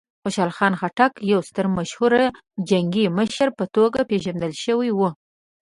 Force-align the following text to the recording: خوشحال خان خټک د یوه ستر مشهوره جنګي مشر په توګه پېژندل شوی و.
خوشحال 0.21 0.51
خان 0.57 0.73
خټک 0.79 1.11
د 1.19 1.23
یوه 1.31 1.43
ستر 1.49 1.65
مشهوره 1.77 2.25
جنګي 2.69 3.05
مشر 3.17 3.47
په 3.57 3.65
توګه 3.75 3.99
پېژندل 4.09 4.53
شوی 4.63 4.89
و. 4.93 4.99